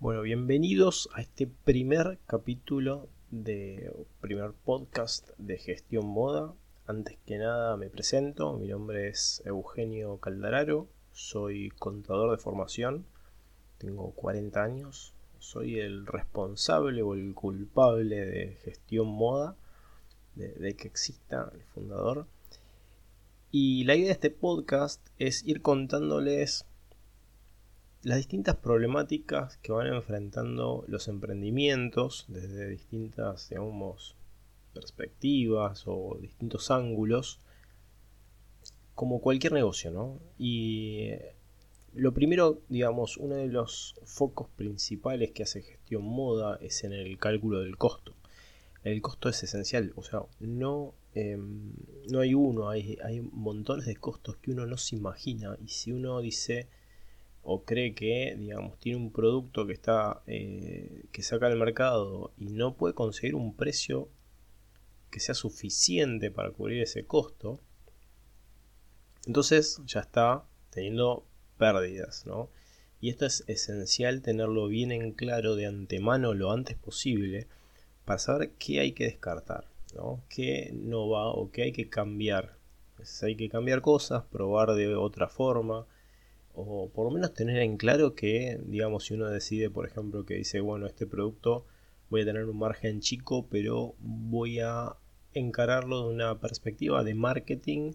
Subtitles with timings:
[0.00, 6.54] Bueno, bienvenidos a este primer capítulo de primer podcast de gestión moda.
[6.86, 13.06] Antes que nada me presento, mi nombre es Eugenio Caldararo, soy contador de formación,
[13.78, 19.56] tengo 40 años, soy el responsable o el culpable de gestión moda,
[20.36, 22.28] de, de que exista el fundador.
[23.50, 26.67] Y la idea de este podcast es ir contándoles
[28.08, 34.16] las distintas problemáticas que van enfrentando los emprendimientos desde distintas, digamos,
[34.72, 37.38] perspectivas o distintos ángulos,
[38.94, 40.20] como cualquier negocio, ¿no?
[40.38, 41.34] Y eh,
[41.92, 47.18] lo primero, digamos, uno de los focos principales que hace gestión moda es en el
[47.18, 48.14] cálculo del costo.
[48.84, 51.74] El costo es esencial, o sea, no, em,
[52.10, 55.92] no hay uno, hay, hay montones de costos que uno no se imagina y si
[55.92, 56.68] uno dice
[57.50, 62.50] o cree que, digamos, tiene un producto que está eh, que saca al mercado y
[62.50, 64.10] no puede conseguir un precio
[65.10, 67.58] que sea suficiente para cubrir ese costo,
[69.26, 71.24] entonces ya está teniendo
[71.56, 72.50] pérdidas, ¿no?
[73.00, 77.46] Y esto es esencial tenerlo bien en claro de antemano lo antes posible
[78.04, 80.22] para saber qué hay que descartar, ¿no?
[80.28, 82.58] qué no va o qué hay que cambiar.
[83.22, 85.86] hay que cambiar cosas, probar de otra forma,
[86.60, 90.34] o por lo menos tener en claro que, digamos, si uno decide, por ejemplo, que
[90.34, 91.66] dice, bueno, este producto
[92.10, 94.96] voy a tener un margen chico, pero voy a
[95.34, 97.92] encararlo de una perspectiva de marketing.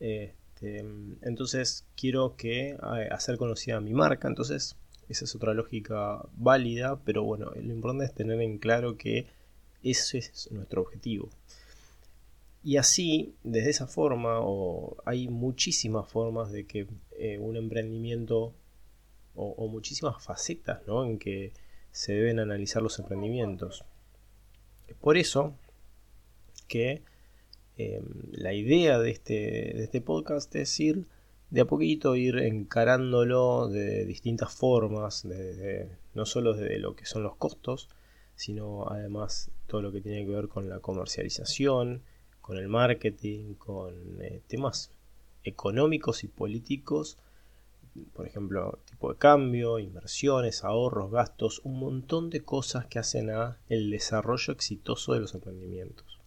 [0.00, 0.84] Este,
[1.22, 2.76] entonces quiero que
[3.10, 4.28] hacer conocida mi marca.
[4.28, 4.76] Entonces,
[5.08, 9.28] esa es otra lógica válida, pero bueno, lo importante es tener en claro que
[9.82, 11.30] ese es nuestro objetivo.
[12.64, 16.86] Y así, desde esa forma, o hay muchísimas formas de que
[17.24, 18.52] eh, un emprendimiento,
[19.34, 21.06] o, muchísimas facetas ¿no?
[21.06, 21.52] en que
[21.90, 23.84] se deben analizar los emprendimientos.
[25.00, 25.54] Por eso
[26.68, 27.02] que
[27.78, 29.34] em, la idea de este,
[29.74, 31.06] de este podcast es ir
[31.48, 35.26] de a poquito, ir encarándolo de distintas formas,
[36.12, 37.88] no solo de lo que son los costos,
[38.36, 42.02] sino además todo lo que tiene que ver con la comercialización,
[42.42, 44.90] con el marketing, con eh, temas
[45.44, 47.18] económicos y políticos,
[48.12, 53.58] por ejemplo, tipo de cambio, inversiones, ahorros, gastos, un montón de cosas que hacen a
[53.68, 56.18] el desarrollo exitoso de los emprendimientos.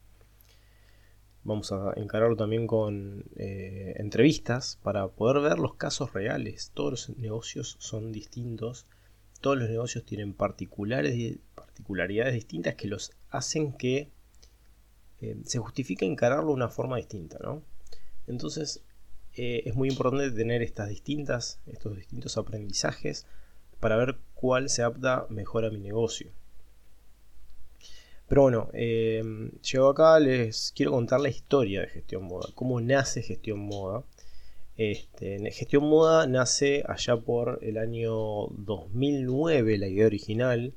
[1.44, 6.72] Vamos a encararlo también con eh, entrevistas para poder ver los casos reales.
[6.74, 8.86] Todos los negocios son distintos,
[9.40, 14.10] todos los negocios tienen particulares, particularidades distintas que los hacen que
[15.22, 17.64] eh, se justifica encararlo de una forma distinta, ¿no?
[18.28, 18.84] Entonces
[19.38, 23.26] eh, es muy importante tener estas distintas, estos distintos aprendizajes
[23.80, 26.32] para ver cuál se adapta mejor a mi negocio.
[28.28, 29.24] Pero bueno, eh,
[29.72, 34.04] llego acá, les quiero contar la historia de Gestión Moda, cómo nace Gestión Moda.
[34.76, 40.74] Este, gestión Moda nace allá por el año 2009, la idea original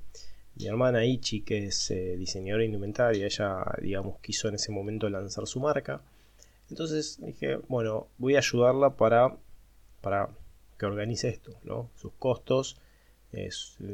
[0.61, 5.47] mi hermana Ichi, que es eh, diseñadora indumentaria, ella, digamos, quiso en ese momento lanzar
[5.47, 6.03] su marca.
[6.71, 9.37] Entonces dije, bueno, voy a ayudarla para,
[10.01, 10.31] para
[10.79, 11.91] que organice esto, ¿no?
[11.97, 12.81] Sus costos,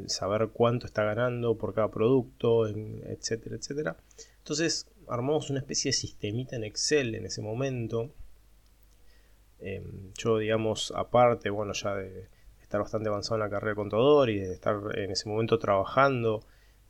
[0.07, 3.97] saber cuánto está ganando por cada producto, etcétera, etcétera.
[4.39, 8.11] Entonces armamos una especie de sistemita en Excel en ese momento.
[9.61, 12.29] Em, yo, digamos, aparte, bueno, ya de,
[12.63, 16.45] estar bastante avanzado en la carrera de contador y de estar en ese momento trabajando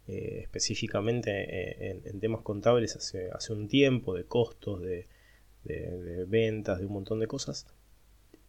[0.09, 5.07] eh, específicamente eh, en, temas contables hace, hace un tiempo, de costos, de,
[6.27, 7.67] ventas, de un montón de cosas.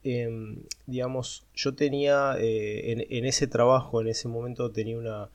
[0.03, 5.29] Em, digamos, yo tenía eh, en, ese trabajo, en ese momento tenía una,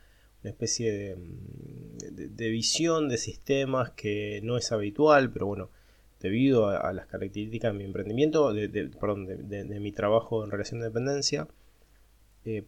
[0.44, 5.70] especie de, visión de sistemas que no es habitual, pero bueno,
[6.20, 8.68] debido a, las características de mi emprendimiento, de,
[9.00, 11.48] perdón, de, mi trabajo en relación de dependencia,
[12.44, 12.64] eh,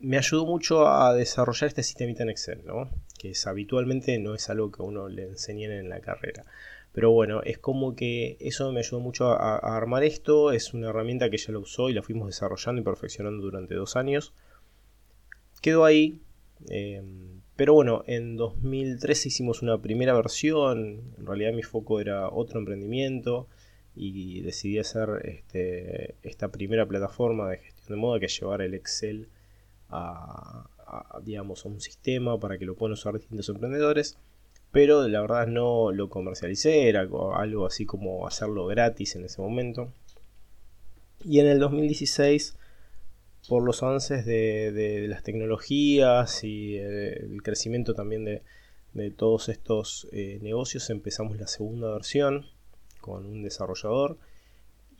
[0.00, 2.90] me ayudó mucho a desarrollar este sistemita en Excel, ¿no?
[3.18, 6.46] Que es, habitualmente no es algo que a uno le enseñen en la carrera.
[6.92, 10.52] Pero bueno, es como que eso me ayudó mucho a, armar esto.
[10.52, 13.94] Es una herramienta que ya lo usó y la fuimos desarrollando y perfeccionando durante dos
[13.96, 14.32] años.
[15.60, 16.20] Quedó ahí.
[16.68, 21.14] Em, pero bueno, en 2013 hicimos una primera versión.
[21.18, 23.48] En realidad mi foco era otro emprendimiento.
[23.94, 28.74] Y decidí hacer este, esta primera plataforma de gestión de moda que es llevar el
[28.74, 29.28] Excel
[29.90, 30.68] a,
[31.22, 34.18] digamos, a un sistema para que lo puedan usar distintos emprendedores.
[34.72, 39.92] Pero la verdad no lo comercialicé, era algo así como hacerlo gratis en ese momento.
[41.24, 42.56] Y en el 2016
[43.48, 50.90] por los avances de, las tecnologías y el, crecimiento también de, todos estos eh, negocios,
[50.90, 52.46] empezamos la segunda versión
[53.00, 54.18] con un desarrollador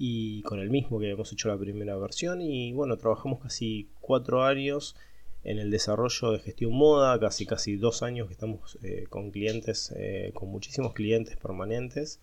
[0.02, 4.44] y con el mismo que habíamos hecho la primera versión y bueno, trabajamos casi cuatro
[4.44, 4.96] años
[5.44, 9.92] en el desarrollo de gestión moda, casi casi dos años que estamos eh, con clientes,
[9.94, 12.18] eh, con muchísimos clientes permanentes,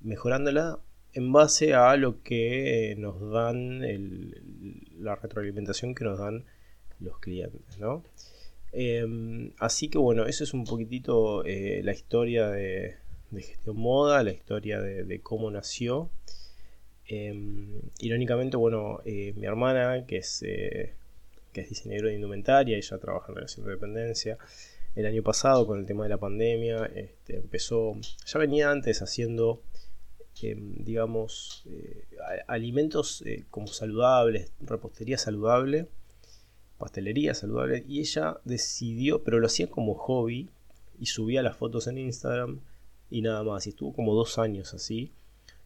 [0.00, 0.78] mejorándola
[1.12, 3.80] en base a lo que nos dan
[4.98, 6.46] la retroalimentación que nos dan
[6.98, 7.78] los clientes,
[8.72, 12.96] em, así que bueno, eso es un poquitito eh, la historia de,
[13.36, 16.08] gestión moda, la historia de, cómo nació.
[17.08, 20.42] Em, irónicamente, bueno, mi hermana, que es
[21.52, 24.38] que es diseñadora de indumentaria, ella trabaja en relación de dependencia.
[24.94, 27.94] El año pasado, con el tema de la pandemia, este, empezó,
[28.26, 29.62] ya venía antes haciendo,
[30.42, 32.04] em, digamos, eh,
[32.46, 35.88] alimentos eh, como saludables, repostería saludable,
[36.78, 40.50] pastelería saludable, y ella decidió, pero lo hacía como hobby,
[41.00, 42.60] y subía las fotos en Instagram
[43.10, 45.12] y nada más, y estuvo como dos años así.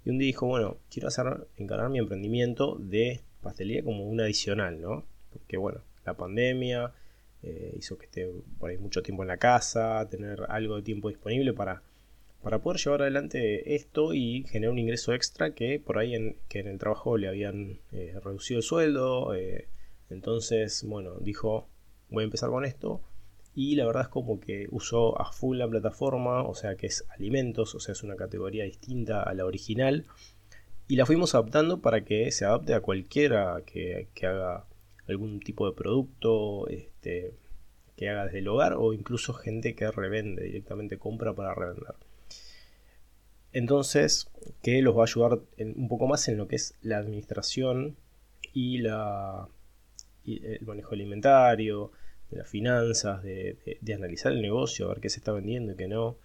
[0.05, 1.27] Y un día dijo, bueno, quiero hacer,
[1.57, 5.05] mi emprendimiento de pastelería como un adicional, ¿no?
[5.33, 6.93] porque bueno, la pandemia
[7.43, 11.09] eh, hizo que esté por ahí mucho tiempo en la casa, tener algo de tiempo
[11.09, 11.83] disponible para,
[12.43, 16.61] para poder llevar adelante esto y generar un ingreso extra que por ahí en, que
[16.61, 19.35] en el trabajo le habían eh, reducido el sueldo.
[19.35, 19.69] Eh,
[20.11, 21.69] entonces, bueno, dijo,
[22.11, 23.01] voy a empezar con esto.
[23.55, 27.05] Y la verdad es como que usó a full la plataforma, o sea que es
[27.11, 30.07] alimentos, o sea es una categoría distinta a la original.
[30.89, 34.67] Y la fuimos adaptando para que se adapte a cualquiera que, haga
[35.07, 37.35] algún tipo de producto este,
[37.97, 41.95] que haga desde el hogar o incluso gente que revende, directamente compra para revender.
[43.53, 44.31] Entonces,
[44.63, 47.97] que los va a ayudar un poco más en lo que es la administración
[48.53, 51.93] y, el manejo alimentario,
[52.33, 55.89] de las finanzas, de, analizar el negocio, a ver qué se está vendiendo y qué
[55.89, 56.19] no.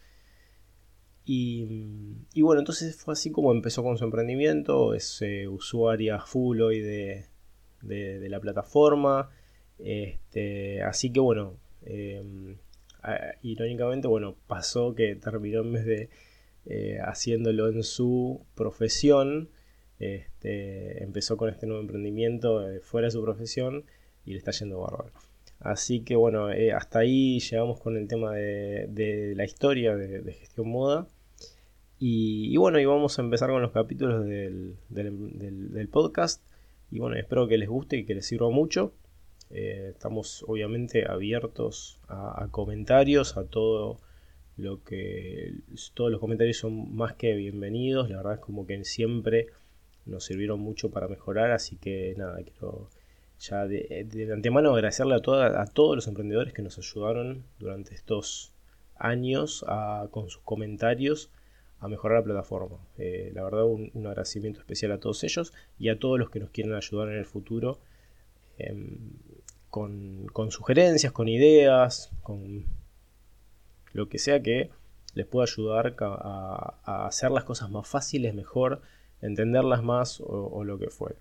[1.25, 6.79] Y, bueno, entonces fue así como empezó con su emprendimiento, es eh, usuaria full hoy
[6.79, 7.25] de,
[7.81, 9.29] de, la plataforma.
[9.77, 12.57] Este, así que bueno, em,
[13.41, 16.09] irónicamente, bueno, pasó que terminó en vez de
[16.65, 19.49] eh, haciéndolo en su profesión,
[19.99, 23.85] este, empezó con este nuevo emprendimiento eh, fuera de su profesión
[24.25, 25.11] y le está yendo bárbaro.
[25.59, 30.69] Así que bueno, eh, hasta ahí llegamos con el tema de, la historia de, gestión
[30.69, 31.07] moda.
[31.99, 36.43] Y, bueno, y vamos a empezar con los capítulos del, podcast.
[36.91, 38.93] Y bueno, espero que les guste y que les sirva mucho.
[39.49, 43.99] Eh, estamos obviamente abiertos a, comentarios, a todo
[44.57, 45.53] lo que
[45.93, 48.09] todos los comentarios son más que bienvenidos.
[48.09, 49.47] La verdad es como que siempre
[50.05, 52.89] nos sirvieron mucho para mejorar, así que nada, quiero
[53.39, 58.53] ya de, antemano agradecerle a, a todos los emprendedores que nos ayudaron durante estos
[58.99, 59.65] años
[60.11, 61.29] con sus comentarios
[61.79, 62.77] a mejorar la plataforma.
[62.97, 66.49] Eh, la verdad, un, agradecimiento especial a todos ellos y a todos los que nos
[66.49, 67.79] quieren ayudar en el futuro
[68.57, 69.13] em,
[69.69, 72.65] con, sugerencias, con ideas, con
[73.93, 74.71] lo que sea que
[75.13, 78.81] les pueda ayudar a, hacer las cosas más fáciles, mejor,
[79.21, 81.17] entenderlas más o, lo que fuere.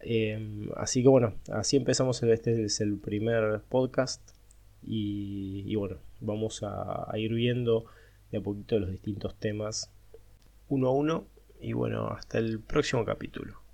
[0.00, 2.22] Em, así que bueno, así empezamos.
[2.22, 4.20] Este es el primer podcast
[4.82, 7.86] y, bueno, vamos a ir viendo
[8.30, 9.90] de a poquito los distintos temas
[10.68, 11.26] uno a uno.
[11.60, 13.65] Y bueno, hasta el próximo capítulo.